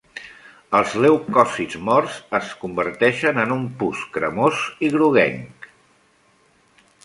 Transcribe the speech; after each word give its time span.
Els 0.77 0.95
leucòcits 1.03 1.77
morts 1.89 2.15
es 2.41 2.49
converteixen 2.63 3.43
en 3.45 3.55
un 3.59 3.69
pus 3.83 4.03
cremós 4.19 4.65
i 4.89 4.93
groguenc. 4.99 5.73